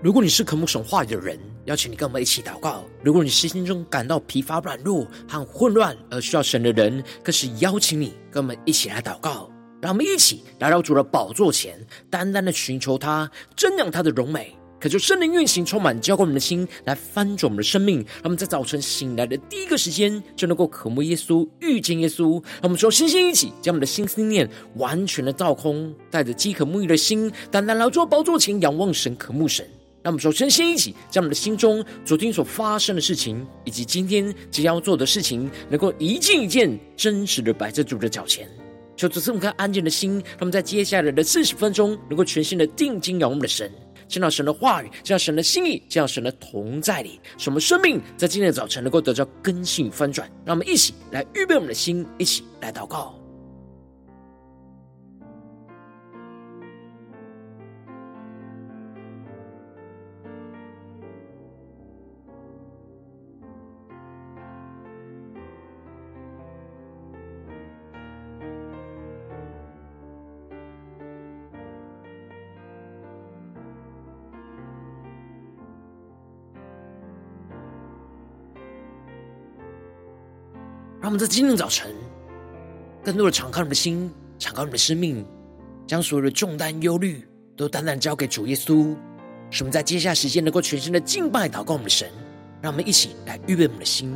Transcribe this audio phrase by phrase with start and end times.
[0.00, 9.50] 如果你是渴慕神话语的人，邀请你跟我们一起祷告；如果你是心中感到疲乏、软弱和混乱而需要神的人，更是邀请你跟我们一起来祷告。
[9.80, 14.54] 让我们一起来到主的宝座前，单单的寻求他，瞻仰他的荣美。
[14.78, 17.96] 可就圣灵运行，充满浇灌我们的心，来翻转我们的生命。
[17.96, 22.40] 让我们在早晨醒来的第一个时间，就能够渴慕耶稣、遇见耶稣。
[22.44, 29.68] 让我们说，星星一起，将我们的心思念完全的倒空，带着饥渴沐浴的心，单单来到宝座前，仰望神、渴慕神。
[30.02, 38.48] 让我们说，星星一起，将我们的心中昨天所发生的事情，以及今天即将要做的事情，能够一件一件真实的摆在主的脚前。
[38.96, 43.70] 求主赐我们安静的心，让我们在接下来的四十分钟，能够全心的定睛仰望我们的神。
[44.08, 50.30] 见到神的话语，见到神的心意，见到神的同在里，使我们生命在今天的早晨能够得到更新翻转。
[50.46, 53.17] 让我们一起来预备我们的心，一起来祷告。
[81.08, 81.90] 让我们在今天早晨，
[83.02, 85.24] 更多的敞开我们的心，敞开我们的生命，
[85.86, 88.94] 将所有的重担、忧虑都单单交给主耶稣。
[89.48, 92.10] 使我们在接下来时间能够全心的敬拜、祷告我们的神。
[92.60, 94.14] 让我们一起来预备我们的心。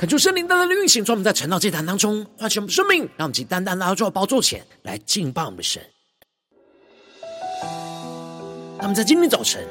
[0.00, 5.82] 恳求圣灵单单的运行，从我们在晨祷祭坛当中唤醒我们生命，让我们去单单来到主宝座前来敬拜我们的神。
[8.78, 9.62] 让我们在今天早晨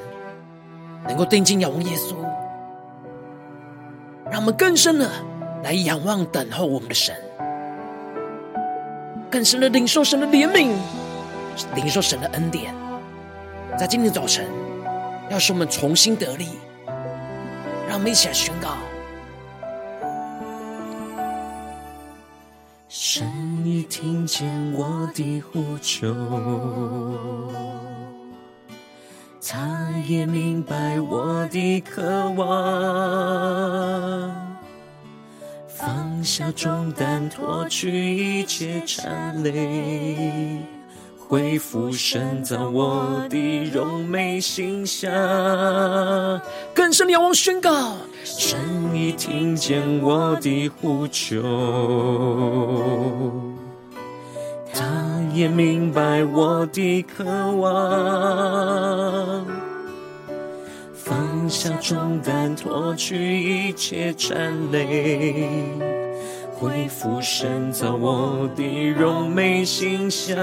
[1.08, 2.14] 能够定睛仰望耶稣，
[4.30, 5.10] 让我们更深的
[5.64, 7.12] 来仰望等候我们的神，
[9.28, 10.72] 更深的领受神的怜悯，
[11.74, 12.72] 领受神的恩典。
[13.76, 14.46] 在今天早晨，
[15.28, 16.50] 要使我们重新得力，
[17.88, 18.76] 让我们一起来宣告。
[23.12, 23.26] 神
[23.64, 26.14] 已听见我的呼求，
[29.44, 32.46] 他也明白我的渴望，
[35.66, 40.60] 放下重担，脱去一切缠累，
[41.30, 45.08] 恢复神造我的柔美形象。
[46.74, 47.94] 更深的仰望宣告。
[48.24, 48.58] 神
[48.92, 51.40] 已听见我的呼求，
[54.74, 54.82] 他
[55.32, 59.46] 也明白我的渴望，
[60.92, 65.62] 放下重担，脱去一切缠累，
[66.60, 70.36] 恢复神造我的荣美形象。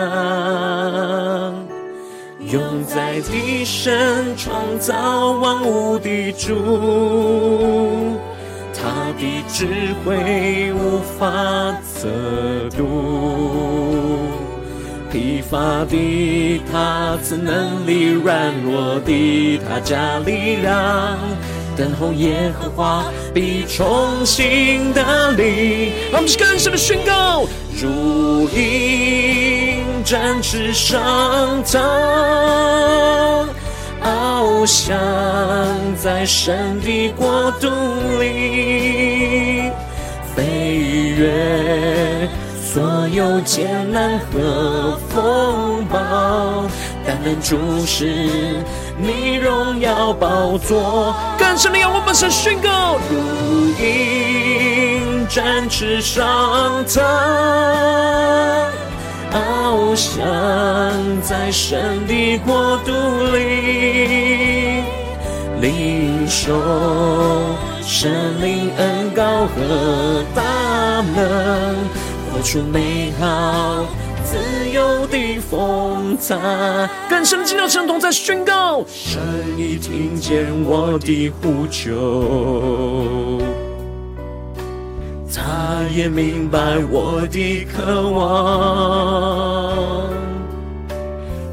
[2.39, 8.17] 永在的神创造万物的主，
[8.73, 9.67] 他的智
[10.03, 12.09] 慧无法测
[12.75, 12.83] 度。
[15.11, 21.15] 疲乏的他怎能力，软弱的他加力量。
[21.77, 25.91] 等候耶和华必重新得力。
[26.11, 27.45] 让我们更深的宣告：
[27.79, 31.79] 如鹰展翅上腾，
[34.01, 34.97] 翱翔
[36.01, 37.67] 在神的国度
[38.19, 39.71] 里，
[40.35, 40.43] 飞
[41.17, 42.27] 越
[42.63, 45.99] 所有艰难和风暴，
[47.05, 48.63] 单单注视。
[48.99, 57.03] 你荣耀宝座，更深的仰望，我们宣告：如鹰展翅上腾，
[59.31, 60.17] 翱翔
[61.21, 62.91] 在神的国度
[63.35, 64.81] 里，
[65.61, 66.55] 领受
[67.83, 70.41] 神灵恩膏和大
[71.15, 71.75] 能，
[72.33, 73.85] 活出美好。
[74.37, 76.37] 自由的风采，
[77.09, 78.85] 更深的进到神同在宣告。
[78.87, 79.19] 神
[79.57, 83.41] 已听见我的呼求，
[85.33, 89.73] 他也明白我的渴望，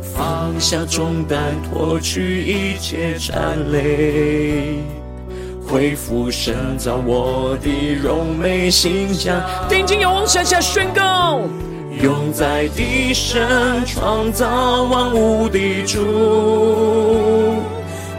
[0.03, 4.81] 放下重担，脱去一切战累，
[5.67, 7.71] 恢复神造我的
[8.03, 9.41] 柔美形象。
[9.69, 11.41] 定睛仰望神，向下宣告。
[12.03, 17.63] 永在的神，创造万物的主，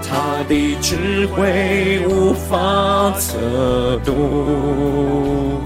[0.01, 5.60] 他的智慧无法测度。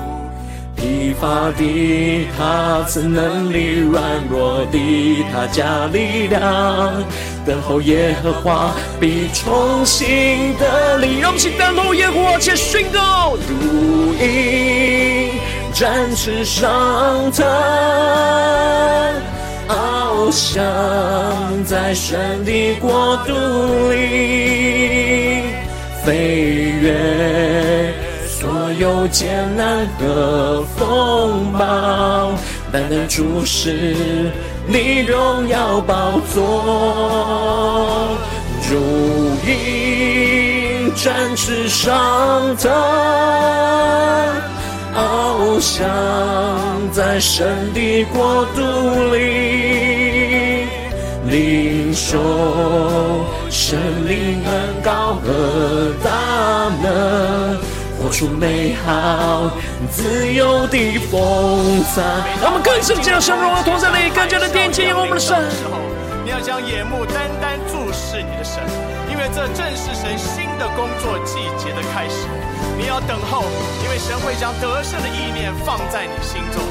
[0.75, 7.03] 疲乏的他赐能力，软弱的他加力量。
[7.45, 11.19] 等候耶和华必重新得力。
[11.19, 15.28] 让我们起等候耶和华，且宣告如鹰
[15.79, 17.47] 展翅上腾，
[19.69, 20.61] 翱翔
[21.63, 23.33] 在神的国度
[23.89, 25.41] 里，
[26.03, 27.93] 飞越。
[28.27, 32.33] 所有艰难和风暴，
[32.73, 34.29] 单单注视
[34.67, 38.09] 你荣耀宝座，
[38.69, 38.75] 如
[39.47, 42.69] 鹰展翅上腾，
[44.95, 45.87] 翱翔
[46.91, 48.61] 在神的国度
[49.13, 50.67] 里，
[51.25, 53.77] 领受神
[54.07, 56.09] 灵恩膏和大
[56.81, 57.57] 能。
[58.01, 59.51] 活出美好
[59.91, 62.01] 自由的风采。
[62.41, 65.37] 让我们更深的进入神荣耀同在里，更加的贴近我们的神。
[66.23, 68.63] 你要将眼目单单注视你的神，
[69.33, 72.27] 这正是神新的工作季节的开始。
[72.77, 73.43] 你要等候，
[73.83, 76.61] 因为神会将得胜的意念放在你心中。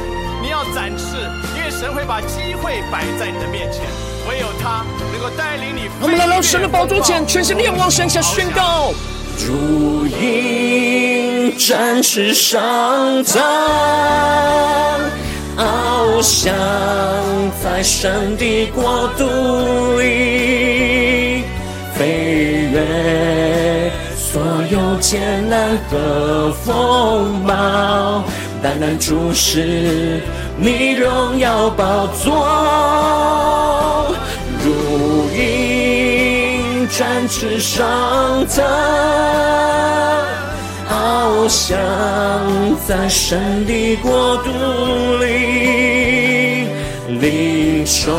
[0.40, 1.16] 你要展翅，
[1.56, 3.82] 因为神会把机会摆在你的面前。
[4.28, 5.88] 唯有他能够带领你。
[6.02, 8.92] 我们来到神的宝座前，全心仰望神，下宣告。
[9.46, 13.40] 如鹰展翅上腾，
[15.56, 16.52] 翱翔
[17.62, 21.27] 在神的国度里，
[21.98, 24.40] 飞越所
[24.70, 28.22] 有艰难和风暴，
[28.62, 30.20] 单单注视
[30.56, 34.14] 你荣耀宝座，
[34.64, 36.86] 如鹰。
[36.90, 38.64] 展翅上腾，
[40.88, 41.76] 翱翔
[42.86, 44.50] 在神的国度
[45.20, 46.66] 里，
[47.20, 48.10] 领受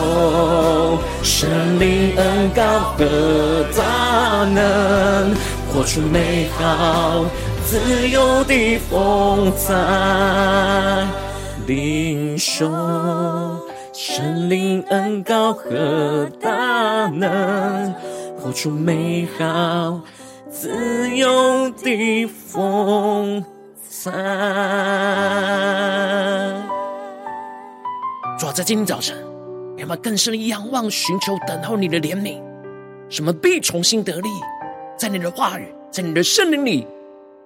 [1.39, 2.61] 神灵恩膏
[2.97, 5.33] 和大能，
[5.71, 7.23] 活出美好
[7.65, 11.07] 自由的风采，
[11.65, 12.69] 领受
[13.93, 17.95] 圣灵恩膏和大能。
[18.37, 20.01] 活出美好
[20.51, 23.45] 自由的风
[23.89, 24.11] 采。
[28.37, 29.15] 主啊，在今天早晨，
[29.79, 32.43] 让我们更深的仰望、寻求、等候你的怜悯，
[33.07, 34.27] 什么必重新得力，
[34.97, 36.85] 在你的话语，在你的圣灵里，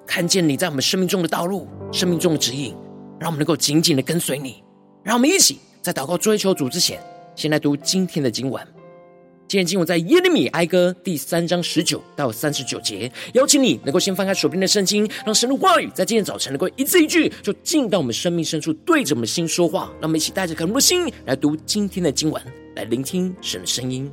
[0.04, 2.76] 看见你在我们生命中的道路、生命中的指引，
[3.20, 4.64] 让我们能够紧紧的跟随你。
[5.04, 7.00] 让我们一起在祷告追求主之前，
[7.36, 8.68] 先来读今天的经文。
[9.54, 19.92] 今天经文在耶利米哀歌第三章十九到三十九节，邀请你能够先翻开手边的圣经，让神的话语在今天早晨能够一字一句，就进到我们生命深处，对着我们的心说话。
[20.02, 22.42] 让我们一起带着渴慕的心来读今天的经文，
[22.76, 24.12] 来聆听神的声音。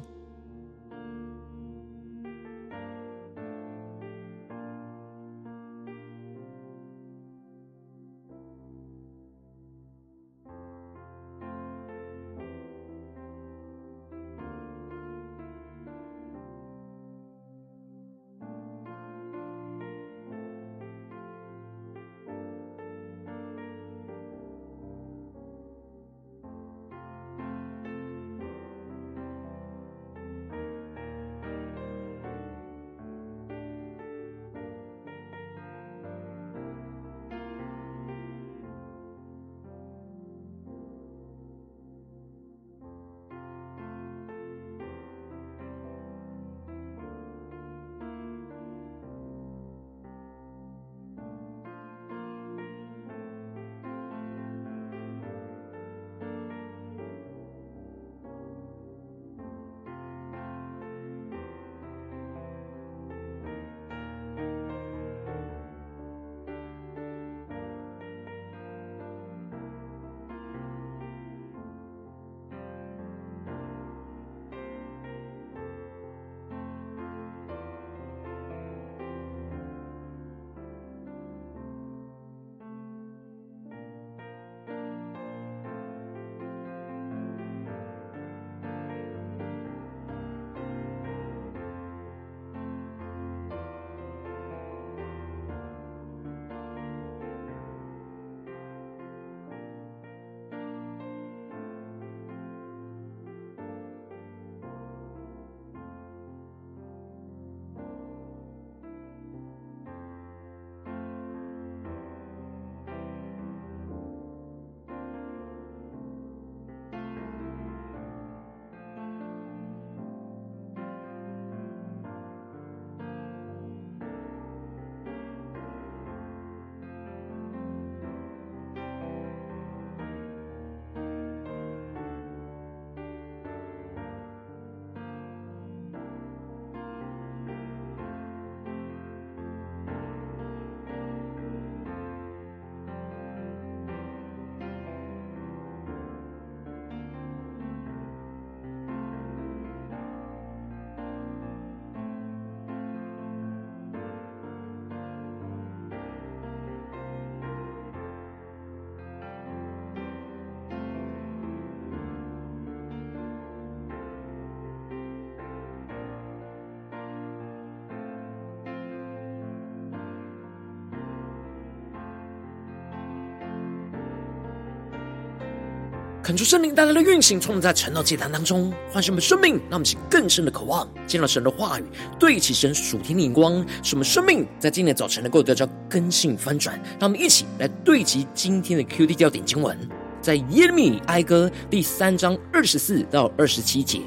[176.31, 181.85] 恳求圣灵带来的运行，从我们在晨祷祭坛当中唤醒我们生命，让我们起更深的渴望，见到神的话语，
[182.21, 186.81] 对齐神属天的眼光，使我们生命在今天早晨能够得到更新翻转。
[187.01, 189.77] 让我们一起来对齐今天的 QD 调点经文，
[190.23, 194.01] 在耶利米哀歌第三章二十四到二十七节。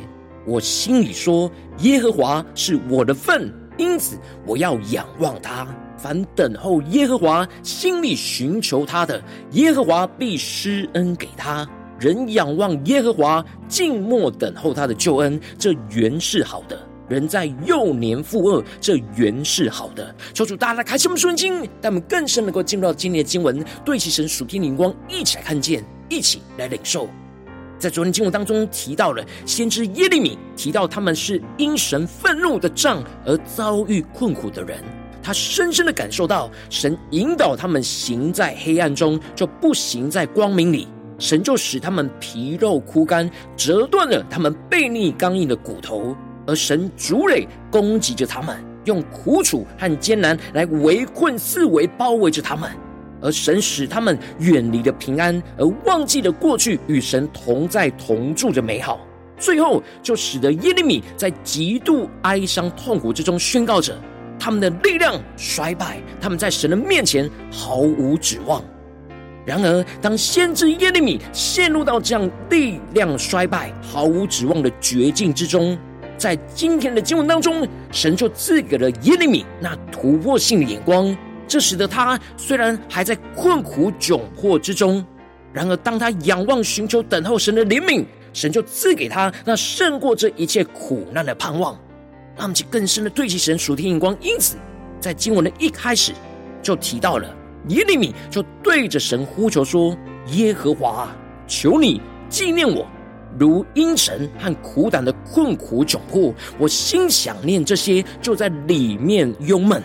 [0.47, 5.67] 我心里说，耶和华是我的份，因此我要仰望他。
[5.97, 11.67] 凡等候耶和华、心里寻求他的，耶和华必施恩给他。
[12.03, 16.77] 人仰望耶和华，静默等候他的救恩，这原是好的。
[17.07, 20.13] 人在幼年负恶，这原是好的。
[20.33, 27.07] 求主大家来开启我们圣经，让我们更深能够进入到今天的经文，对齐神属天灵光，一起来看见，一起来领受。
[27.79, 34.83] 在昨天经文当中提到了先知耶利米，提到他们是因神愤怒的杖而遭遇困苦的人。
[35.21, 40.89] 他深深的感受到，神引导他们行在黑暗中，就不行在光明里。
[41.23, 46.13] 神就使他们皮肉枯干，折断了他们背逆刚硬的骨头。
[46.45, 52.69] 而神筑垒攻击着他们，用苦楚和艰难来围困四围包围着他们。
[53.21, 58.99] 而神使他们远离了平安，而忘记了过去与神同在同住的美好。
[59.37, 63.97] 最后，就使得耶利米在极度哀伤痛苦之中宣告着。
[64.37, 68.61] 他们的力量衰败，他们在神的面前毫无指望。
[69.45, 75.77] 然而，当先知耶利米陷入到这样力量衰败、毫无指望的绝境之中，
[76.17, 85.05] 在今天的经文当中，神就赐给了耶利米那突破性的眼光，这使得他虽然还在困苦窘迫之中，
[85.51, 91.77] 然而当他仰望、寻求、等候神的怜悯，神就赐给他那胜过这一切苦难的盼望。
[92.35, 94.55] 让我们去更深的对齐神属天眼光，因此
[95.01, 96.13] 在经文的一开始
[96.61, 97.27] 就提到了
[97.69, 99.95] 耶利米就对着神呼求说
[100.33, 101.09] ：“耶和华，
[101.47, 102.85] 求你纪念我，
[103.39, 109.81] 如阴沉和苦胆的困苦窘迫，我心想念这些，就在里面忧闷。”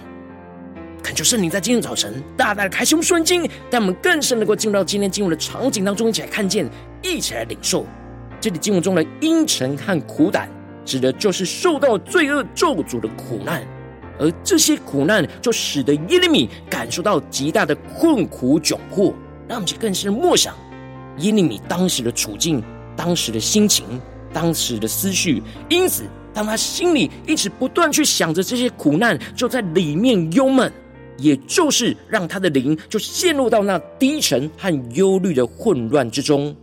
[1.02, 6.68] 恳求圣灵在今天早晨大大的开启我们双睛，带我们更深能够进入到今天经文的场景当中，一起来看见，
[7.02, 7.87] 一起来领受
[8.40, 10.49] 这里经文中的阴沉和苦胆。
[10.85, 13.62] 指的就是受到罪恶咒诅的苦难，
[14.18, 19.14] 而这些苦难就使得耶利米感受到极大的困苦窘迫，
[19.46, 20.54] 让我们去更深默想
[21.18, 22.62] 耶利米当时的处境、
[22.96, 23.84] 当时的心情、
[24.32, 25.42] 当时的思绪。
[25.68, 30.72] 因此，当他心里一直不断去想着这些苦难，就在里面忧闷，
[31.16, 36.54] 也就是让他的灵就陷入到那低沉和忧虑的混乱之中。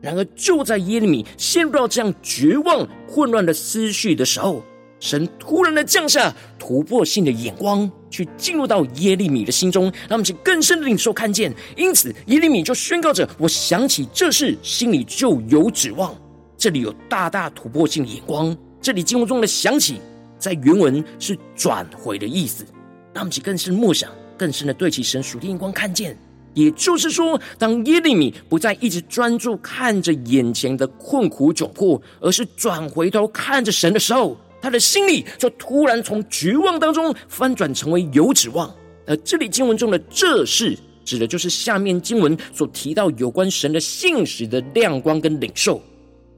[0.00, 4.62] 然而，就在耶利米陷入到这样绝望、混乱的思绪的时候，
[5.04, 11.52] 神突然的降下突破性的眼光，去进入到耶利米的心中，让我们更深的领受看见。
[11.76, 16.16] 因此，耶利米就宣告着：“我想起这事，心里就有指望。”
[16.56, 18.56] 这里有大大突破性的眼光。
[18.80, 20.00] 这里经文中的“想起”
[20.40, 22.64] 在原文是转回的意思，
[23.12, 26.16] 让我们更深默想，更深的对齐神属的眼光看见。
[26.54, 34.34] 也就是说，当耶利米不再一直专注看着眼前的困苦窘迫，而是转回头看着神的时候，
[34.64, 38.74] 他的心里就突然从绝望当中翻转成为有指望。
[39.06, 45.78] 而这里经文中的“这事”，指的就是下面经文所提到有关神的信实的亮光跟领受，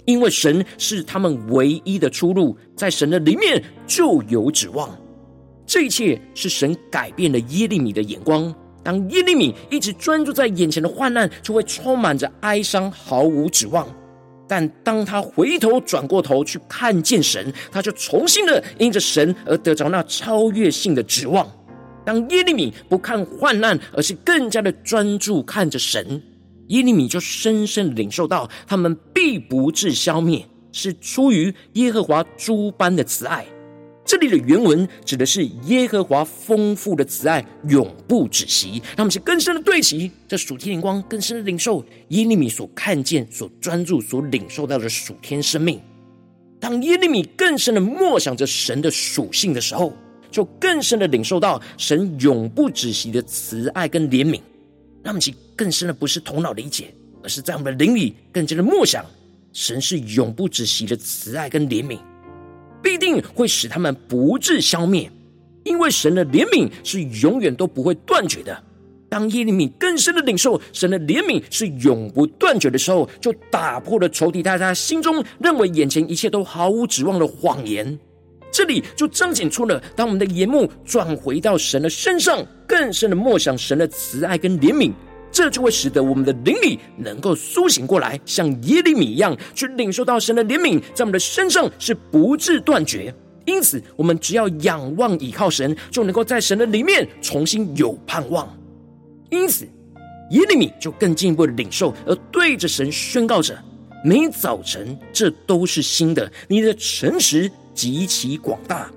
[0.04, 4.98] 因为神是他们唯一的出路，在神的里面就有指望。
[5.64, 8.52] 这一切是神改变了耶利米的眼光。
[8.82, 13.86] 当耶利米一直专注在眼前的患难，就会充满着哀伤，毫无指望。
[14.48, 21.50] 但当他回头转过头去看见神，他就重新的因着神而得着那超越性的指望。
[22.04, 26.22] 当耶利米不看患难，而是更加的专注看着神，
[26.68, 33.44] 耶利米就深深领受到他们必不至消灭，是出于耶和华诸般的慈爱。
[34.06, 45.80] 这里的原文指的是耶和华丰富的慈爱永不止息，让我们是更深的对齐这属天灵光，更深的领受耶利米所看见、所专注、所领受到的属天生命。
[46.60, 49.92] 当耶利米更深的默想着神的属性的时候，
[50.30, 54.40] 就更深的领受到神永不止息的慈爱跟怜悯。
[55.02, 56.94] 让我们去更深的不是头脑理解，
[57.24, 59.04] 而是在我们的灵里更加的默想，
[59.52, 61.98] 神是永不止息的慈爱跟怜悯。
[62.82, 65.10] 必定会使他们不致消灭，
[65.64, 68.62] 因为神的怜悯是永远都不会断绝的。
[69.08, 77.98] 当耶利米更深的领受神的怜悯是永不断绝的时候，就打破了仇敌大家心中认为眼前一切都毫无指望的谎言。
[78.50, 84.92] 这里就彰显出了，当我们的眼目转回到神的身上，更深的默想神的慈爱跟怜悯，
[85.30, 93.14] 这就会使得我们的灵里能够苏醒过来，像耶利米一样，去领受到神的怜悯，在我们的身上是不致断绝。
[93.44, 98.48] 因此，我们只要仰望倚靠神，就能够在神的里面重新有盼望。
[99.30, 99.64] 因此，
[100.30, 103.56] 耶利米就更进一步的领受，而对着神宣告着：
[104.04, 108.90] 每早晨这都是新的，你的诚实极其广大。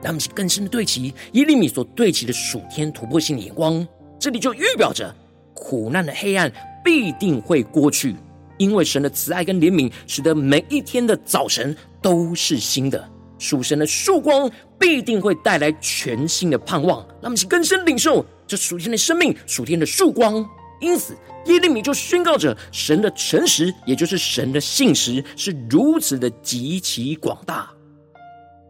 [0.00, 3.86] 让我们更深的对齐耶利米所对齐的属天突破性的眼光，
[4.18, 5.14] 这里就预表着
[5.54, 6.52] 苦难的黑暗
[6.84, 8.16] 必定会过去，
[8.56, 13.08] 因为神的慈爱跟怜悯，使得每一天的早晨都是新的。
[13.38, 14.50] 属神的曙光
[14.80, 20.44] 必定会带来全新的盼望，让我们去更深领受这属天的生命、属天的曙光。
[20.80, 27.70] 因此，耶利米就宣告着神的诚实，也就是神的信实，是如此的极其广大。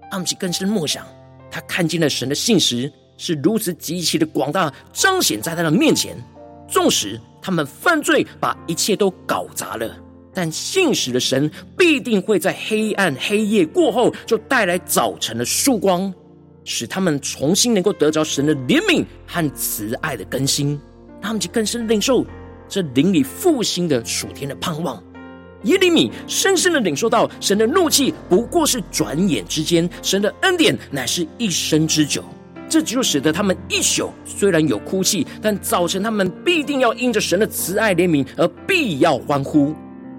[0.03, 1.07] 让我们去更深默想，
[1.51, 6.17] 他看见了神的信实是如此极其的广大，彰显在他的面前。
[6.67, 9.95] 纵使他们犯罪，把一切都搞砸了。
[10.35, 16.13] 但信实的神必定会在黑暗黑夜过后，就带来早晨的曙光，
[16.65, 20.79] 使他们重新能够得着神的怜悯和慈爱的更新，
[21.21, 22.25] 他们就更深领受
[22.69, 25.03] 这灵里复兴的属天的盼望。
[25.65, 32.23] 耶利米深深的领受到，神的怒气不过是转眼之间，神的恩典乃是一生之久。
[32.69, 39.75] 这就使得他们一宿虽然有哭泣，但早晨他们必定要因着神的慈爱怜悯而必要欢呼。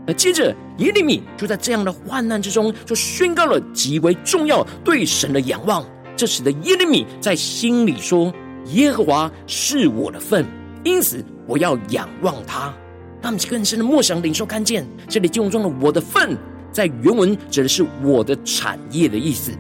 [0.08, 5.86] 那接着，耶利米就在这样的患难之中，就宣告了极为重要对神的仰望。
[6.16, 8.34] 这使得耶利米在心里说
[8.74, 10.44] ：“耶和华是我的份，
[10.84, 12.74] 因此我要仰望他。”
[13.22, 16.36] 让我们更深的默想领受看见，这里经文中的“我的份”
[16.72, 19.52] 在原文指的是我的产业的意思。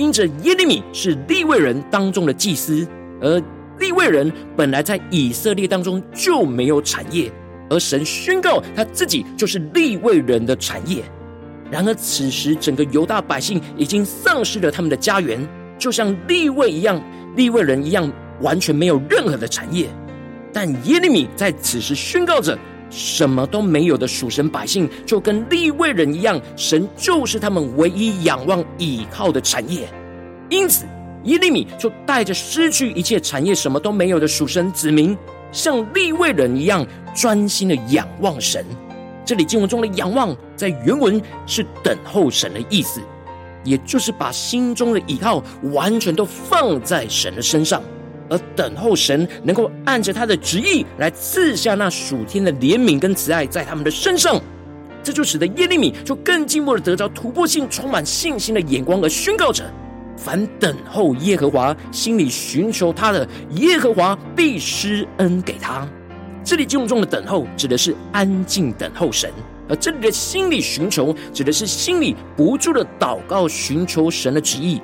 [0.00, 2.88] 因着耶利米是利未人当中的祭司，
[3.20, 3.38] 而
[3.78, 7.30] 利未人本来在以色列当中就没有产业。
[7.68, 11.04] 而神宣告他自己就是利未人的产业。
[11.70, 15.46] 然而此时整个犹大百姓已经丧失了他们的家园，
[15.78, 16.98] 就像利未一样，
[17.36, 18.10] 利未人一样，
[18.40, 19.86] 完全没有任何的产业。
[20.50, 22.58] 但耶利米在此时宣告着，
[22.90, 29.88] 什么都没有的属神百姓，就跟利未人一样，神就是他们唯一仰望倚靠的产业。
[30.48, 30.84] 因此，
[31.24, 35.16] 耶利米就带着失去一切产业、什么都没有的属神子民，
[35.52, 36.86] 像利未人一样。
[37.12, 38.64] 专心的仰望神，
[39.26, 43.00] 这里经文中的仰望，在原文是等候神的意思，
[43.64, 47.82] 也就是把心中的依靠完全都放在神的身上，
[48.30, 54.40] 而等候神能够按着他的旨意来赐下那属天的怜悯跟慈爱在他们的身上，
[55.02, 59.64] 这就使得耶利米就更进一步的得着突破性、充满信心的眼光，而宣告着：
[60.16, 65.86] 凡等候耶和华、心里寻求他的，耶和华必施恩给他。
[66.44, 69.30] 这里经文中的等候，指的是安静等候神；
[69.68, 74.80] 而这里的心里寻求，指的是心里不住的祷告，寻求神的旨意。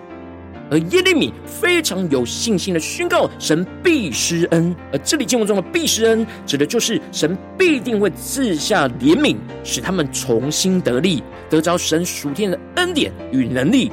[0.70, 4.74] 而耶利米非常有信心的宣告，神必施恩。
[4.92, 13.90] 而这里经文中的必施恩，指的就是神必定会赐下怜悯，使他们重新得力，得着神属天的恩典与能力。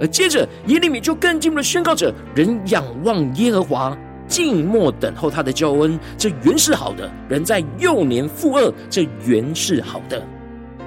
[0.00, 3.96] 而接着耶利米就更进一步的宣告着：人仰望耶和华。
[4.28, 10.18] 静默等候他的救恩，这原是好的；人在幼年负轭，这原是好的。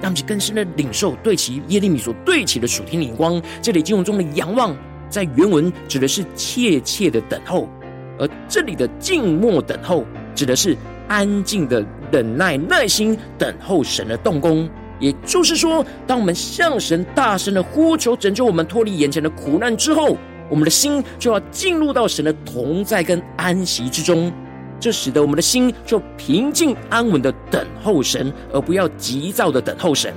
[0.02, 3.40] 让我们更深的领受对其耶利米所对齐的属天眼光。
[3.62, 4.76] 这里经文中的仰望，
[5.10, 7.68] 在原文指的是切切的等候，
[8.18, 10.76] 而这里的静默等候，指的是
[11.08, 14.70] 安静的忍耐、耐心等候神的动工。
[15.00, 20.16] 也就是说，当我们向神大声的呼求拯救我们脱离眼前的苦难之后，
[20.48, 24.30] 我们的心就要进入到神的同在跟安息之中，
[24.78, 30.12] 这使得我们的心就平静安稳的等候神，而不要急躁的等候神。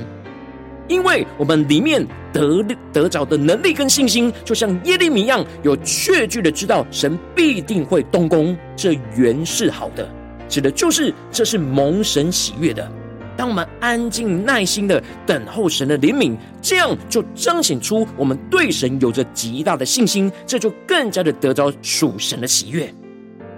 [0.88, 10.08] 因为我们里面得得着的能力跟信心，就像耶利米一样，有确据的知道神必定会动工，这原是好的，
[10.50, 12.92] 指的就是这是蒙神喜悦的。
[13.36, 22.94] 当我们安静耐心的等候神的怜悯，这样就彰显出我们对神有着极大的信心，这就更加的得着属神的喜悦。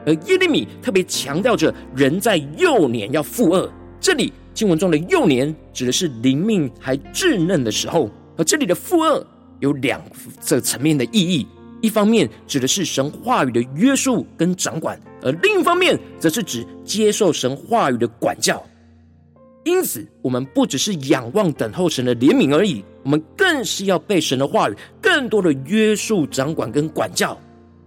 [0.05, 3.69] 而耶利米特别强调着，人在幼年要负轭。
[3.99, 9.27] 这里经文中的幼年指的是灵命还稚嫩的时候，而这里的负二
[9.59, 10.01] 有两
[10.49, 11.45] 个层面的意义：
[11.81, 18.63] 一方面指的是神话语的约束跟掌管，而另一方面则是指接受神话语的管教。
[19.65, 27.37] 因此，我们不只是仰望等候神的怜悯而已，我们更是要被神的话语更多的约束、掌管跟管教。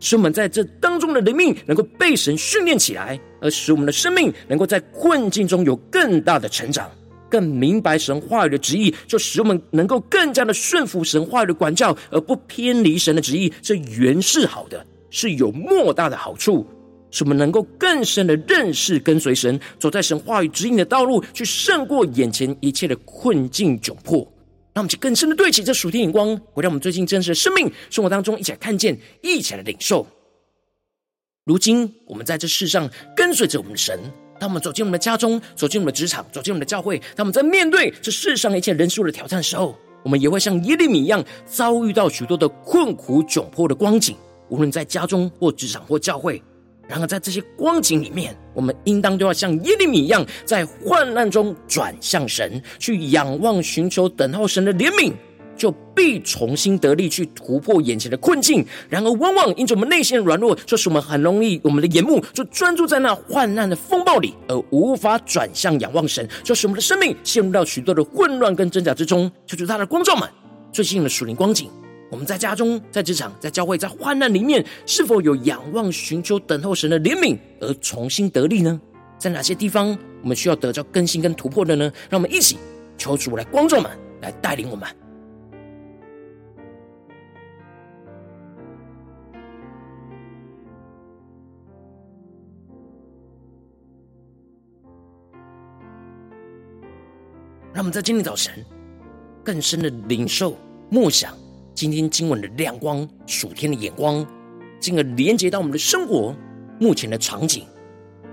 [0.00, 6.90] 使我们在这当中的灵命能够被神训练起来，而使我们的生命能够在困境中有更大的成长，
[7.28, 13.52] 更明白神话语的旨意，就使我们能够更加的顺服神话语的管教，而不偏离神的旨意。
[13.60, 16.66] 这原是好的，是有莫大的好处，
[17.10, 24.26] 使我们能够更深的认识跟随神，走在神话语指引的道路，去胜过眼前一切的困境窘迫。
[24.78, 30.06] 让我们去更深的对齐这属天眼光，回到我们最近真实的生命生活当中，一起来看见，一起来领受。
[31.44, 33.98] 如今我们在这世上跟随着我们的神，
[34.38, 44.16] 当我们走进我们的家中，走进我们的职场，走进我们的教会，当我们在面对这世上一切人数的挑战时候，我们也会像耶利米一样，遭遇到许多的困苦窘迫的光景，
[44.48, 46.40] 无论在家中或职场或教会。
[46.88, 55.12] 然而，在这些光景里面，我们应当都要像耶利米一样，在患难中转向神，去仰望、寻求、等候神的怜悯，
[55.54, 58.64] 就必重新得力，去突破眼前的困境。
[58.88, 69.30] 然而，往往因着我们内心的软弱，就是我们很容易，我们的眼目就专注在那患难的风暴里，而无法转向仰望神，就是我们的生命陷入到许多的混乱跟挣扎之中。
[69.46, 70.26] 求主他的光照们，
[70.72, 71.70] 最近的属灵光景。
[72.10, 78.80] 我们在家中、在职场、在教会、在患难里面，是否有仰望、寻求、等候神的怜悯而重新得力呢？
[79.18, 81.92] 在哪些地方我们需要得到更新跟突破的呢？
[82.08, 82.56] 让我们一起
[82.96, 83.90] 求主来光照们，
[84.22, 84.88] 来带领我们。
[97.74, 98.64] 让我们在今天早晨
[99.44, 100.56] 更深的领受、
[100.90, 101.36] 默想。
[101.78, 104.26] 今天经文的亮光，属天的眼光，
[104.80, 106.34] 进而连接到我们的生活，
[106.80, 107.64] 目前的场景，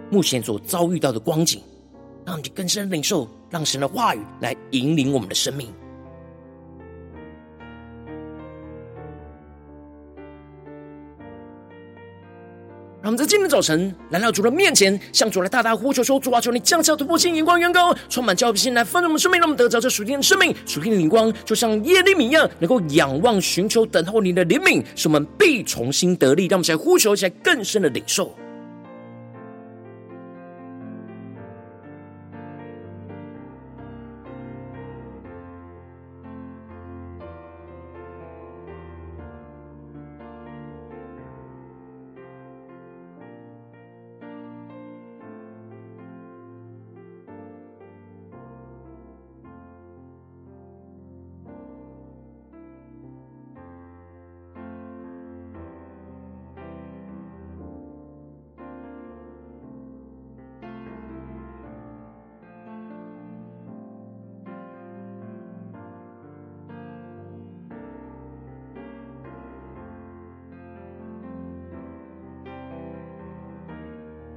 [0.09, 1.61] 目前所遭遇到的光景，
[2.25, 5.69] 让我们更深领受，让神的话语来引领我们的生命。
[13.05, 26.47] 让我们在今天早晨来到主的面前，向主来大大呼求说：“主啊，求你降下突破性眼光，远高，充满教会心来丰盛我们生命，让我们得着这属天的生命、属天的灵光，就像耶利米一样，能够仰望、寻求、等候你的怜悯，使我们必重新得力。
[26.47, 28.35] 让我们来呼求，起来更深的领受。”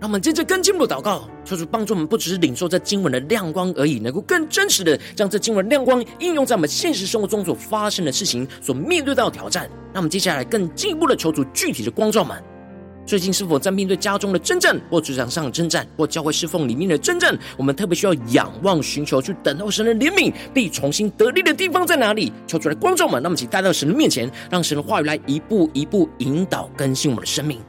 [0.01, 9.69] 让我们接着更进一步祷告，求主帮助我们，不只是领受这经文的亮光而已，能够更真实的将这经文亮光应用在我们现实生活中所发生的事情、所面对到的挑战。
[9.93, 12.41] 那我们接下来更进一步的求主具体的光照们，
[13.05, 17.37] 最近是否在面对家中的征战，或职场上的征战，或教会侍奉里面的征战？
[17.57, 22.33] 我们特别需要仰望、寻求、去等候神的怜悯，必重新得力的地方在哪里？
[22.47, 27.61] 求主来光照们，那么请带到神的面前，让神的话语来一步一步引导更新我们的生命。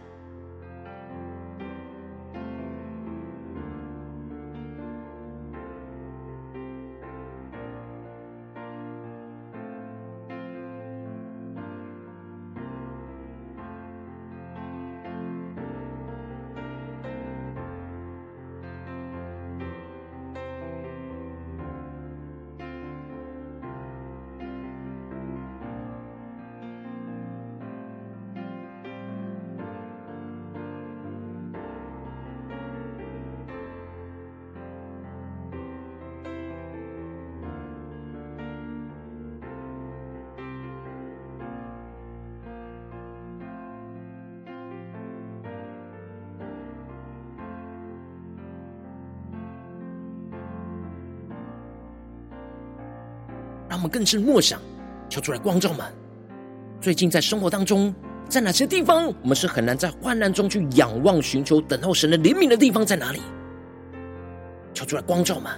[53.79, 54.59] 我们更深默想，
[55.07, 55.85] 求主来光照们。
[56.81, 57.95] 最近在生活当中，
[58.27, 63.21] 在哪些地方我们是很难在患难中去仰望、寻求、等候神的怜悯的地方在哪里？
[64.73, 65.49] 求主来光照们。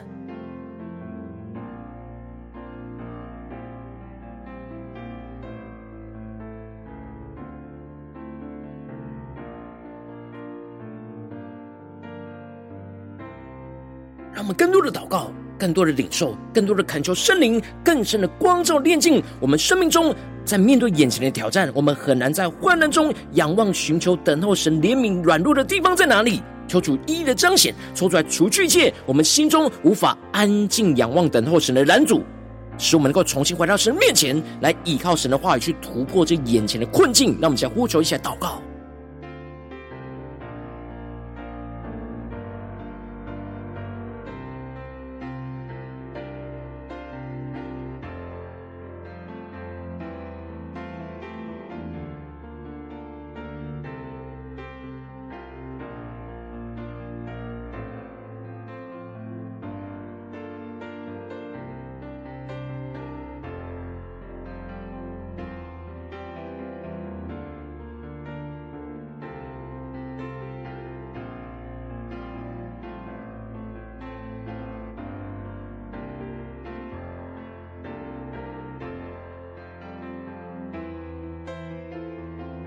[14.31, 15.31] 让我们更多的祷告。
[15.61, 20.11] 更多的领受，更多的恳求圣灵更深的光照炼净我们生命中。
[20.43, 26.41] 在面对眼前的挑战，我们很难在患难中仰望、寻求、等候神怜悯软弱的地方在哪里？
[26.67, 32.23] 求主一一的彰显，抽出来除去一切我们心中无法安静仰望、等候神的拦阻，
[32.79, 37.37] 使我们能够重新回到神面前来，依靠神的话语去突破这眼前的困境。
[37.39, 38.59] 让我们先呼求一下祷告。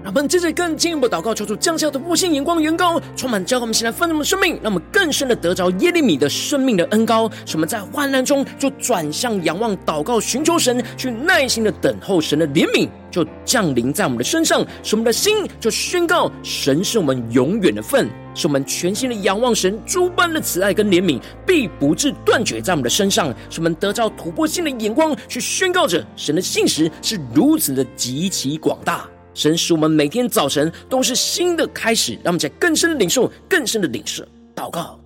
[0.05, 29.09] 让我们接着更进一步祷告，求主降下的复兴眼光，远高充满教会我们现在丰盛的生命，让我们更深的得着耶利米的生命的恩膏，使我们在患难中就转向仰望、祷告、寻求神，去耐心的等候神的怜悯就降临在我们的身上，使我们的心就宣告神是我们永远的份，使我们全心的仰望神诸般的慈爱跟怜悯必不至断绝在我们的身上，使我们得着突破性的眼光，去宣告着神的信实是如此的极其广大。
[29.35, 34.99] 神使我们每天早晨都是新的开始，让我们在更深的领受、更深的领受祷告，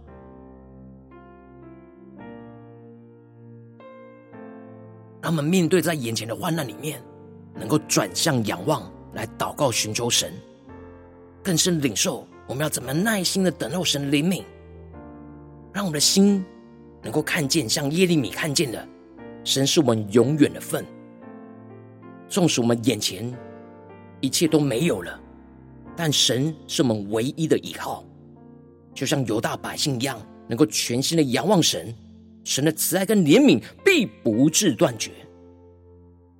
[5.22, 7.02] 让我们面对在眼前的患难里面，
[7.54, 10.30] 能够转向仰望，来祷告寻求神，
[11.42, 12.26] 更深领受。
[12.46, 14.42] 我们要怎么耐心的等候神的怜悯，
[15.72, 16.44] 让我们的心
[17.02, 18.88] 能够看见，像耶利米看见的，
[19.42, 20.84] 神是我们永远的份，
[22.28, 23.34] 纵使我们眼前。
[24.20, 25.20] 一切都没有了，
[25.96, 28.04] 但神是我们唯一的依靠，
[28.94, 31.94] 就像犹大百姓一样，能够全心的仰望神，
[32.44, 35.10] 神的慈爱跟怜悯必不至断绝。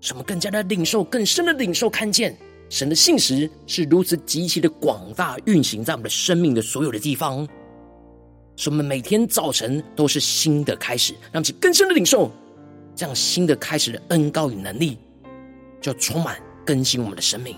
[0.00, 2.36] 使我们更加的领受，更深的领受，看见
[2.68, 7.46] 神的信实是如此极其的广大，运行在我们的生命的所有的地方。
[8.56, 12.30] 使我们每天早晨都是新的开始，让其更深的领受
[12.96, 14.98] 这样新的开始的恩膏与能力，
[15.80, 17.56] 就充满更新我们的生命。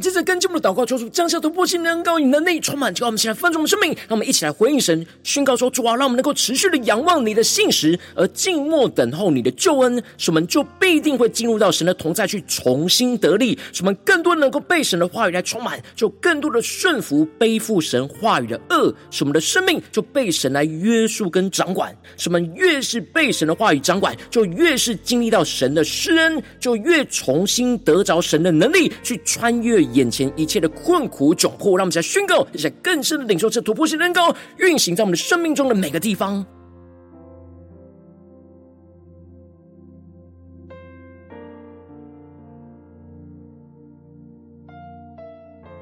[0.00, 3.90] 接着跟进我们的祷告，求主降下突破性的恩膏与能力，充满，叫我们现在丰盛的生命。
[4.08, 13.58] 让我们一起来回应神，宣告说：主啊，让我们能够持续的仰望你的信实，而静默等候你的救恩，使我们就必定会进入到神的同在，去重新得力。
[13.72, 21.94] 使我们更多能够被神的话语来充满，就更多的顺服背负神话语的轭，使我们的生命就被神来约束跟掌管。
[22.16, 29.83] 使我们越是被神的话语掌管，就越是经历到神的施恩，就越重新得着神的能力去穿越。
[29.84, 36.44] 眼前一切的困苦窘迫，让我们在宣告，在更深的领受这突破性的恩膏运行在我们的生命中的每个地方。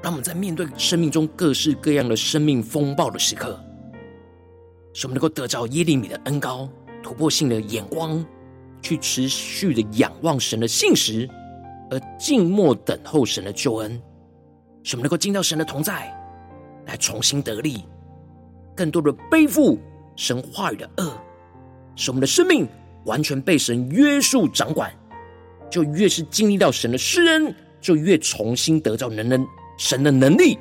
[0.01, 3.57] 让我们在面对生命中各式各样的生命风暴的时刻，
[4.93, 6.67] 使我们能够得着耶利米的恩膏，
[7.01, 8.23] 突破性的眼光，
[8.81, 11.25] 去持续的仰望神的信实。
[11.89, 14.01] 而静默等候神的救恩，
[14.83, 16.11] 使我们能够进到神的同在，
[16.85, 17.83] 来重新得力，
[18.75, 19.77] 更多的背负
[20.15, 21.11] 神话语的轭，
[21.95, 22.67] 使我们的生命
[23.05, 24.91] 完全被神约束掌管，
[25.69, 29.45] 就越是经历到神的施恩，就越重新得到能能
[29.77, 30.57] 神的能力，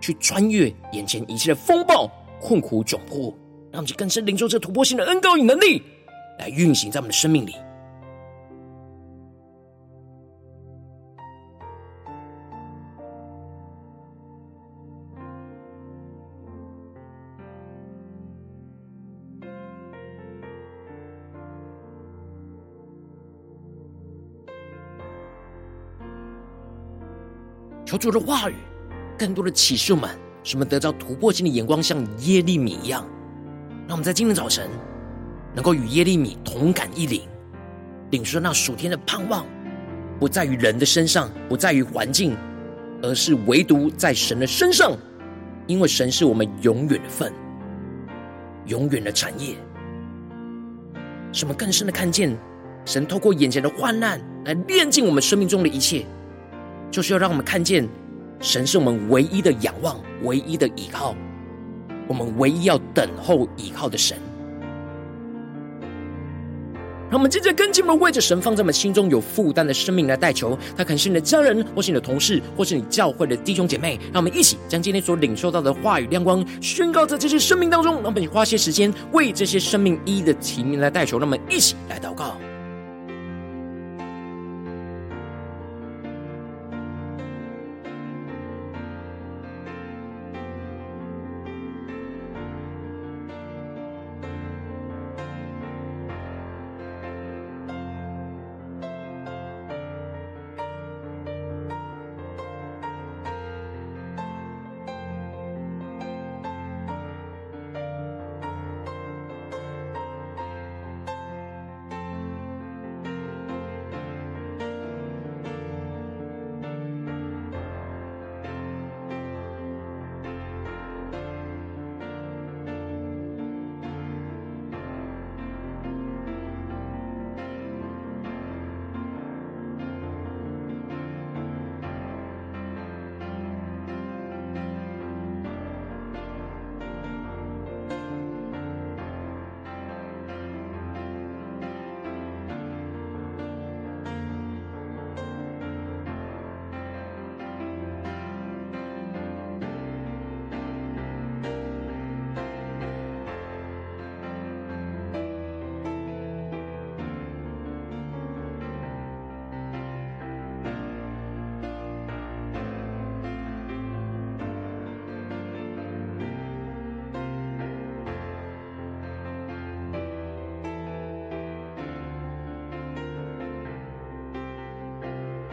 [0.00, 2.10] 去穿越眼前一切的风暴、
[2.40, 3.34] 困苦、窘迫，
[3.72, 5.82] 让我们更深领受这突破性的恩膏与能力，
[6.38, 7.54] 来运行在我们的生命里。
[27.86, 28.54] 求主的话语
[29.16, 30.10] 更多的启示我们，
[30.42, 33.06] 使我们得到突破性的眼光，像耶利米一样。
[33.86, 34.68] 让我们在今天早晨
[35.54, 37.22] 能够与耶利米同感一灵，
[38.10, 39.46] 领受那属天的盼望，
[40.18, 42.36] 不在于人的身上，不在于环境，
[43.00, 44.96] 而是唯独在神的身上，
[45.68, 47.32] 因为神是我们永远的份，
[48.66, 49.54] 永远的产业。
[51.30, 52.36] 什么更深的看见，
[52.84, 56.04] 神透过眼前的患难来炼净我们生命中的一切，
[56.90, 57.88] 就是要让我们看见，
[58.40, 61.14] 神是我们唯一的仰望，唯一的依靠。
[62.08, 64.16] 我们唯一要等候倚靠的神，
[67.10, 70.56] 让我们接着跟进我们为着神放在我们心中有负担的生命来代求。
[70.76, 73.98] 他可能是你的家人，或是你的同事，或是你教会的弟兄姐妹。
[74.12, 77.94] 让我们一起将今天所领受到的话语亮光宣告在这些生命当中。
[77.94, 81.18] 让我们花些时间为这些生命一一的提名来代求。
[81.18, 82.36] 让我们一起来祷告。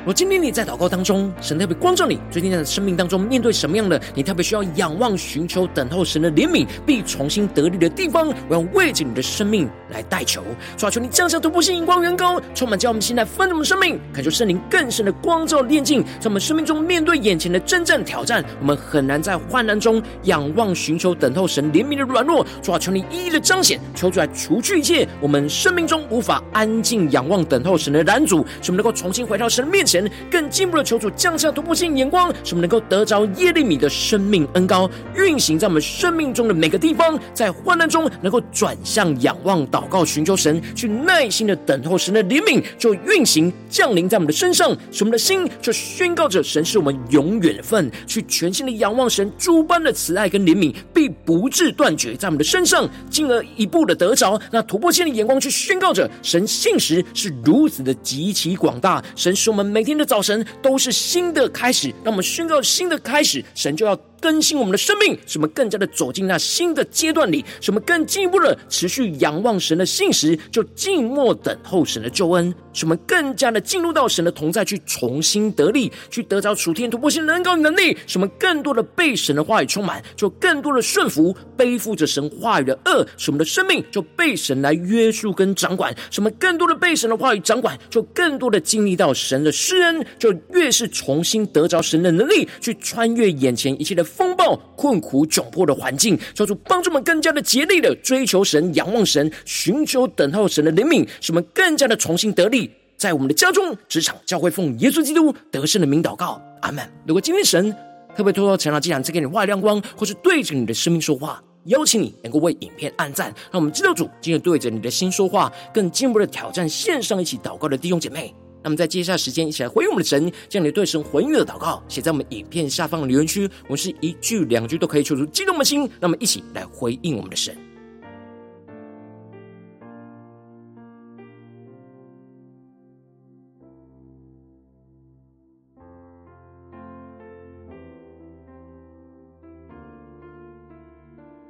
[0.03, 10.43] 如果今天你在祷告当中，神特别光照你，最近在生命当中面对什么样的，你特别需要仰望、寻求、等候神的怜悯，并重新得力的地方，我要为着你的生命来代求，
[10.75, 29.92] 求求你降下突破性、眼光、远高，充满叫我们现在丰盛的生命，恳求圣灵更深的光照、炼净，在我们生命中面对眼前的真正挑战，我们很难在患难中仰望、寻求、等候神怜悯的软弱，求求你一一的彰显，求主来除去一切我们生命中无法安静仰望、等候神的拦阻，使我们能够重新回到神的面前。
[29.93, 59.82] 前更进一步的求主降下突破性眼光，使我们能够得着耶利米的生命恩膏，运行在我们生命中的每个地方，在患难中能够转向仰望、祷告、寻求神，去耐心的等候神的怜悯，就运行降临在我们的身上，使我们的心就宣告着神是我们永远的份，去全心的仰望神诸般的慈爱跟怜悯，必不致断绝在我们的身上，进而一步的得着那突破性的眼光，去宣告着神信实是如此的极其广大，神是我们每。
[59.84, 63.93] 每天的早晨都是新的开始，让我们宣告新的开始，神就要
[64.24, 94.07] 更新我们的生命，使我们更加的走进那新的阶段里，使我们更进一步的持续仰望神的信实，就静默等候神的救恩，使我们更加的进入到神的同在，去重新得力，去得着属天突破性的恩膏与能力，使我们更多的被神的话语充满，就更多的顺服，背负着神话语的轭，使我们的生命就被神来约束跟掌管，使我们更多的被神的话语掌管，就更多的经历到神的施恩，就越是重新得着神的能力，去穿越眼前一切的。
[94.16, 106.88] 风暴、困苦、窘迫的环境，求主帮助我们更加的竭力的追求神、仰望神、寻求等候神的怜悯，使我们更加的重新得力，在我们的家中、职场、教会，奉耶稣基督得胜的名祷告，阿门。
[107.07, 107.76] 如果今天神
[108.16, 118.34] 特别透过晨祷祭坛赐给你话语亮光，或是对着你的生命说话，邀请你能够为影片按赞，让我们知道主今日对着你的心说话，更进一步的挑战线上一起祷告的弟兄姐妹。
[118.64, 123.49] 那么，在接下来时间，一起来回应我们的神，将你对神回应的祷告写在我们影片下方的留言区。
[123.64, 125.89] 我们是一句两句都可以求出激动的心。
[125.99, 127.55] 那么，一起来回应我们的神。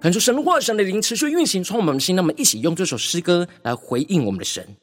[0.01, 2.14] 恳求神话，神的灵持续运行，充满我们的心。
[2.14, 4.76] 那么，一起用这首诗歌来回应我们的神。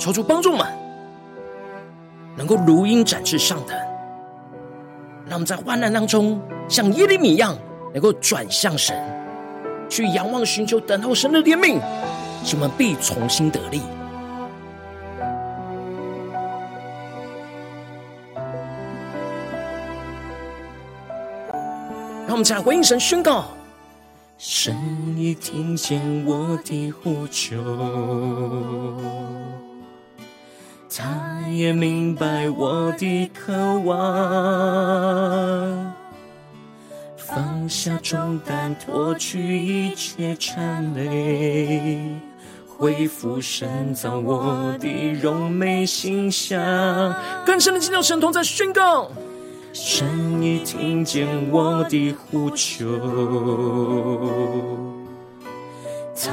[0.00, 0.66] 求主帮助们，
[2.34, 3.76] 能够如鹰展翅上腾。
[5.26, 7.54] 让我们在患难当中，像耶利米一样，
[7.92, 8.96] 能够转向神，
[9.90, 11.78] 去仰望、寻求、等候神的怜悯，
[12.42, 13.82] 使我们必重新得力。
[22.26, 23.44] 让我们再回应神宣告：
[24.38, 24.74] 神
[25.14, 27.58] 已听见我的呼求。
[30.92, 33.52] 他也明白我的渴
[33.84, 33.94] 望，
[37.16, 42.00] 放下重担，脱去一切缠累，
[42.66, 47.14] 恢复神造我的荣美形象。
[47.46, 49.12] 更深的进入神同在宣告，
[49.72, 52.84] 神已听见我的呼求。
[56.22, 56.30] 他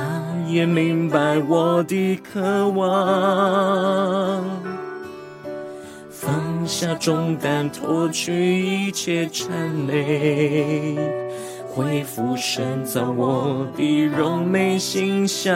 [0.47, 4.43] 也明白我的渴望，
[6.09, 10.97] 放下重担，脱去一切缠累，
[11.73, 15.53] 恢复神造我的柔美形象，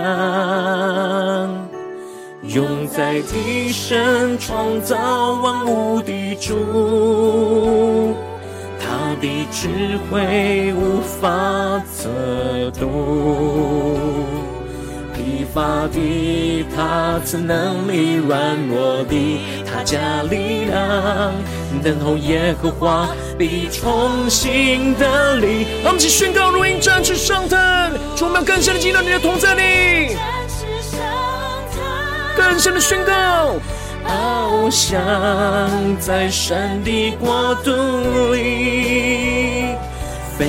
[2.43, 3.97] 用在地上
[4.37, 8.15] 创造万物的主。
[8.79, 9.69] 他的智
[10.09, 12.09] 慧无法测
[12.71, 13.90] 度，
[15.51, 21.33] 疲乏的他赐能力软弱的他加力量，
[21.83, 25.65] 等候耶和华必重新得力。
[25.83, 27.59] 让我们一起宣告：如鹰展翅上腾，
[28.15, 30.15] 充满更深的进入到你的同在里，
[32.37, 33.57] 更深的宣告。
[34.07, 34.97] 翱翔
[35.99, 39.75] 在神的国度里，
[40.37, 40.47] 飞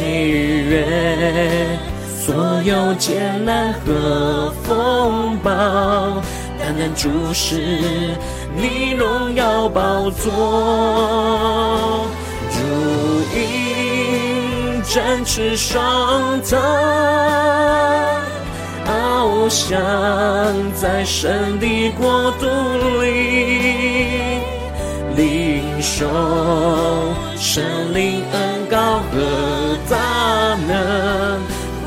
[0.68, 1.78] 越
[2.24, 5.50] 所有艰难和风暴，
[6.56, 8.16] 单单注视
[8.54, 12.06] 你荣耀宝座，
[12.48, 12.60] 如
[13.36, 16.56] 鹰展翅上腾。
[18.86, 19.76] 翱翔
[20.80, 22.46] 在神的国度
[23.02, 24.38] 里，
[25.16, 26.06] 领受
[27.36, 29.96] 神灵恩膏和大
[30.68, 31.40] 能，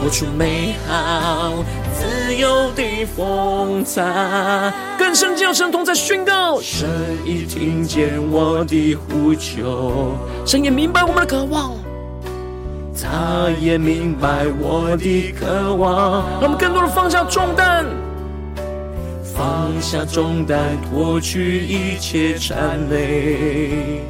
[0.06, 1.64] 活出美好
[1.96, 2.84] 自由的
[3.16, 4.72] 风采。
[5.00, 6.88] 更深叫声同在宣告，神
[7.26, 11.72] 已听见我的呼求，神也明白我们的渴望。
[12.94, 17.84] 他也明白我的渴望，让我们更多的放下重担，
[19.24, 24.04] 放下重担，脱去一切缠累，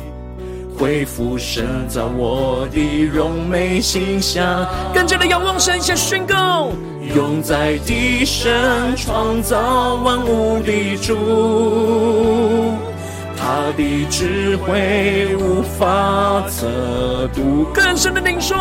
[0.77, 6.71] 恢复神造我的荣美形象，更加的仰望神，向宣告，
[7.15, 12.73] 永在地神创造万物的主。
[13.37, 18.55] 他的智慧无法测度，更深的领受。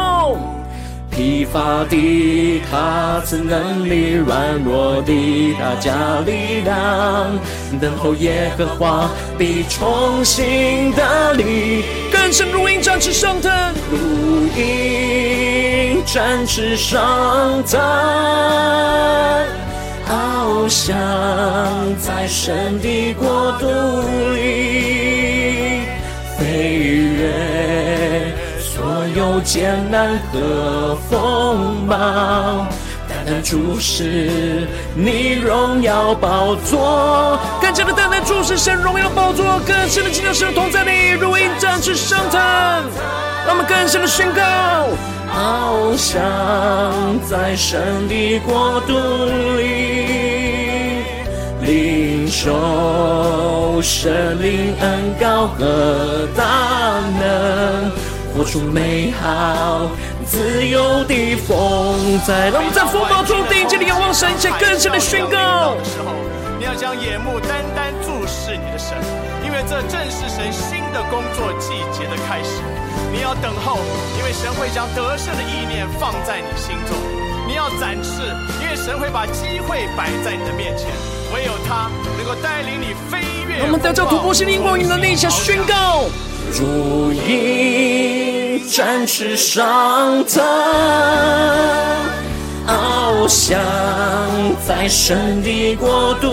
[1.11, 7.31] 疲乏的他赐能力，软弱的他加力量。
[7.79, 13.51] 等候耶和华必重新得力，更深如鹰展翅上腾，
[13.91, 17.81] 如鹰展翅上腾。
[20.07, 20.95] 翱翔
[21.99, 23.67] 在神的国度
[24.35, 25.83] 里，
[26.39, 26.45] 飞
[26.79, 32.67] 越所有艰难和风暴，
[33.25, 42.39] 单单注视你荣耀宝座，更加的单单注视神荣耀宝座，更深的进入神同在里，如鹰展翅上腾，
[43.47, 44.43] 让我们更深的宣告。
[45.33, 46.21] 翱翔
[47.27, 48.93] 在神的国度
[49.57, 51.03] 里，
[51.63, 54.13] 领受圣
[54.43, 57.91] 灵恩膏和大能，
[58.37, 59.89] 活出美好
[60.35, 61.15] 自由的
[61.47, 62.51] 风在。
[62.51, 65.79] 让我们在风暴中定睛的仰望神，且更深的宣告。
[65.79, 66.11] 的时候，
[66.59, 68.99] 你要将眼目单单注视你的神，
[69.47, 72.59] 因为这正是神新的工作季节的开始。
[73.15, 73.79] 你要等候，
[74.19, 76.99] 因为神会将得胜的意念放在你心中。
[77.47, 78.27] 你要展翅，
[78.59, 80.89] 因为神会把机会摆在你的面前。
[81.33, 83.63] 唯有他能够带领你飞跃。
[83.63, 86.07] 我们带着突破性的光与能力，下宣告：
[86.53, 90.43] 如鹰展翅上腾，
[92.67, 93.59] 翱翔
[94.67, 96.31] 在神的国度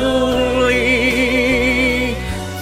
[0.67, 2.15] 里，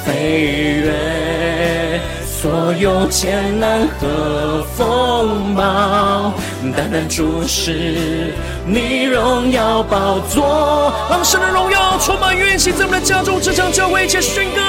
[0.05, 2.01] 飞越。
[2.41, 8.33] 所有艰难和风暴，单单注视
[8.65, 14.61] 你荣耀宝座，让神的荣耀充满运行在我们的家中，这场教会一切宣告，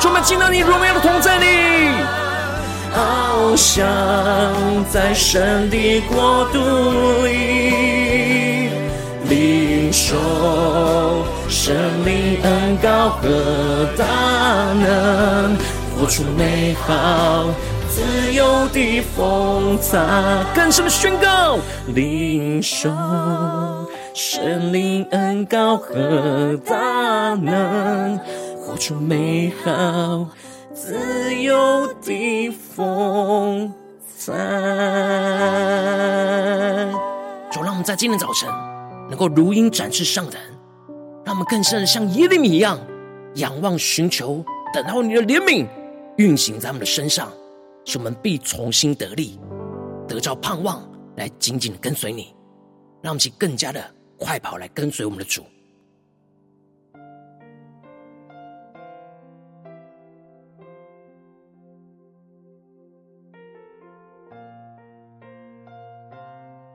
[0.00, 1.46] 充满进到你荣耀的同在里，
[2.94, 3.84] 翱翔
[4.90, 8.70] 在神的国度里，
[9.28, 10.14] 领受
[11.48, 11.74] 生
[12.04, 14.04] 命恩膏和大
[14.80, 15.56] 能，
[15.98, 17.46] 活出美好。
[17.94, 21.60] 自由的风采，更深的宣告，
[21.94, 22.90] 领受
[24.12, 28.18] 神灵恩膏和大能，
[28.58, 30.26] 活出美好
[30.74, 33.72] 自由的风
[34.16, 34.32] 采。
[37.52, 38.48] 就让我们在今天早晨
[39.08, 40.40] 能够如鹰展翅上腾，
[41.24, 42.76] 让我们更深的像耶利米一样，
[43.34, 45.64] 仰望寻求，等候你的怜悯
[46.16, 47.28] 运行在我们的身上。
[47.84, 49.38] 使我们必重新得力，
[50.08, 50.82] 得着盼望，
[51.16, 52.34] 来紧紧跟随你，
[53.02, 55.44] 让我们更加的快跑来跟随我们的主。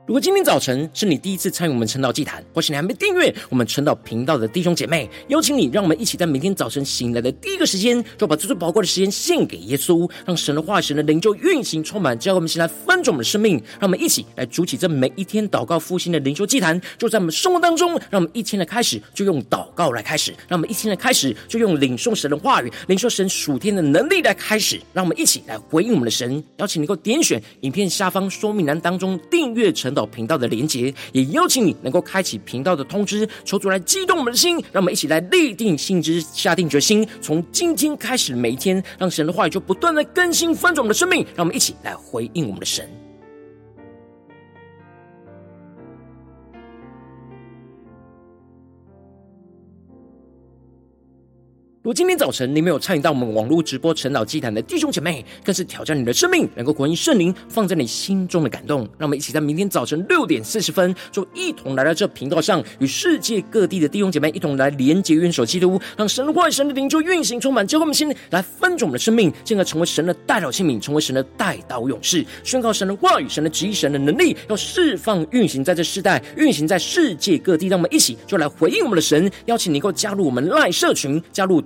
[0.06, 26.42] 如果今天早晨是你第一次参与我们晨祷祭坛，或是你还没订阅我们晨祷频道的弟兄姐妹，邀请你，让我们一起在每天早晨醒来的第一个时间，就把最最宝贵的时间献给耶稣，让神的话、神的灵就运行充满，教会我们先来翻转我们的生命，让我们一起来筑起这每一天祷告复兴的灵修祭坛，就在我们生活当中，让我们一天的开始就用祷告来开始，让我们一天的开始就用领受神的话语、领受神属天的能力来开始，让我们一起来回应我们的神。
[26.56, 30.10] 邀请你能够点选影片下方说明栏当中订阅成晨祷。
[30.10, 42.88] 频道的连结，也邀请你能够开启频道的通知，求主来激动我们的心，让我们一起来立定心志，下定决心，从今天开始每一天，让神的话语就不断的更新翻转我们的生命，让我们一起来回应我们的神。
[51.82, 58.80] 如今天早晨你没有参与到我们网络直播晨祷祭坛的弟兄姐妹，更是挑战你的生命，能够回应圣灵放在你心中的感动。
[58.98, 77.68] 让我们一起在明天早晨六点四十分，就一同来到这频道上，与世界各地的弟兄姐妹一同来连接、元首基督，让神的话语、神的灵就运行充满，教会我们心来分盛我们的生命，进而成为神的代祷器皿，成为神的代祷勇士，宣告神的话语、神的旨意、神的能力，要释放运行在这世代，运行在世界各地。
[77.68, 81.64] 让我们一起就来回应我们的神，邀请你能够加入我们赖社群，加入。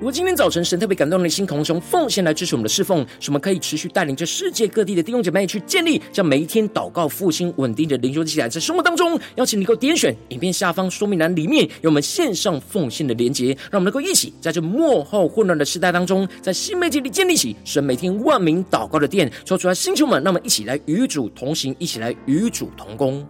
[0.00, 23.26] 如果今天早晨神特别感动的心，同时奉献来支持我们的侍奉，使我们可以持续带领着世界各地的弟兄姐妹去建立，将每一天祷告复兴稳定的灵修起来，在生活当中，邀请你能够点选影片下方说明栏里面有我们线上奉献的连结，让我们能够一起在这幕后混乱的时代当中，在新媒体里建立起神每天万名祷告的殿，说出来，星球们，让我们一起来与主同行，一起来与主同工。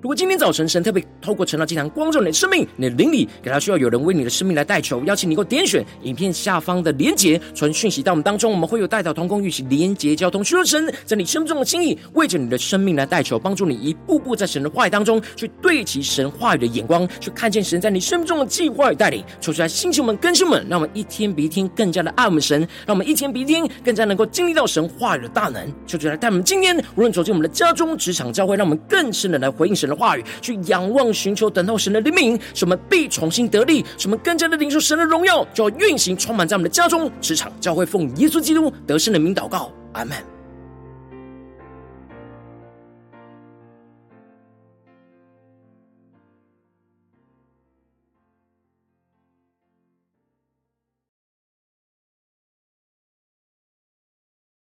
[0.00, 19.24] 如果今天早晨神特别透过晨祷祭坛光照你的生命，你的灵里，给他需要有人为你的生命来代求，邀请你能够点选影片下方的连结，传讯息到我们当中，我们会有代祷同工，一起连结交通，寻求神在你生命中的心意，为着你的生命来代求，帮助你一步步在神的话语当中去对齐神话语的眼光，去看见神在你生命中的计划与带领。
[19.40, 25.60] 求出来，星球们、更新们，让我们一天比一天更加的爱我们神，让我们一天比一天更加能够经历到神话语的大能。
[25.88, 40.37] 求出来，带我们今天无论走进我们的家中、职场、教会，让我们更深的来回应神的话语，去仰望、寻求、等候神的怜悯，什么必重新得力，什么更加的领受神的荣耀，就要运行充满在我们的家中、职场、教会，奉耶稣基督得胜的名祷告，阿门。